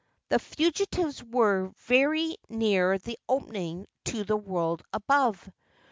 The 0.29 0.39
fugitives 0.39 1.23
were 1.23 1.67
very 1.85 2.35
near 2.49 2.97
the 2.97 3.19
opening 3.29 3.85
to 4.05 4.23
the 4.23 4.35
world 4.35 4.81
above. 4.91 5.47